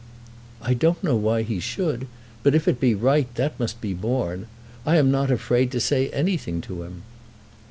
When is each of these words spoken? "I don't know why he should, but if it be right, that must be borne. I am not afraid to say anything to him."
"I 0.63 0.73
don't 0.73 1.03
know 1.03 1.15
why 1.15 1.43
he 1.43 1.59
should, 1.59 2.07
but 2.41 2.55
if 2.55 2.67
it 2.67 2.79
be 2.79 2.95
right, 2.95 3.31
that 3.35 3.59
must 3.59 3.79
be 3.79 3.93
borne. 3.93 4.47
I 4.83 4.97
am 4.97 5.11
not 5.11 5.29
afraid 5.29 5.69
to 5.73 5.79
say 5.79 6.09
anything 6.09 6.59
to 6.61 6.81
him." 6.81 7.03